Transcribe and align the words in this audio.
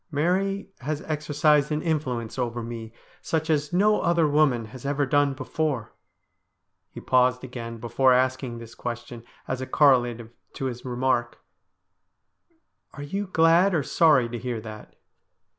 Mary 0.09 0.71
has 0.79 1.03
exercised 1.03 1.71
an 1.71 1.83
influence 1.83 2.39
over 2.39 2.63
me 2.63 2.91
such 3.21 3.51
as 3.51 3.71
no 3.71 4.01
other 4.01 4.27
woman 4.27 4.65
has 4.65 4.83
ever 4.83 5.05
done 5.05 5.35
before.' 5.35 5.93
He 6.89 6.99
paused 6.99 7.43
again 7.43 7.77
before 7.77 8.11
asking 8.11 8.57
this 8.57 8.73
question, 8.73 9.23
as 9.47 9.61
a 9.61 9.67
correlative 9.67 10.31
to 10.53 10.65
his 10.65 10.83
remark:' 10.83 11.37
Are 12.95 13.03
you 13.03 13.27
glad 13.27 13.75
or 13.75 13.83
sorry 13.83 14.27
to 14.29 14.39
hear 14.39 14.59
that 14.61 14.95